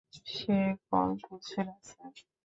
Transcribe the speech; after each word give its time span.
সে 0.29 0.57
call 0.87 1.09
তুলছে 1.21 1.59
না, 1.67 1.75
sir. 1.87 2.13